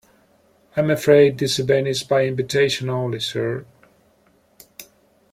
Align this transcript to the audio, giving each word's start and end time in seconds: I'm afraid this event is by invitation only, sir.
I'm 0.75 0.89
afraid 0.89 1.37
this 1.37 1.59
event 1.59 1.87
is 1.87 2.01
by 2.01 2.25
invitation 2.25 2.89
only, 2.89 3.19
sir. 3.19 3.67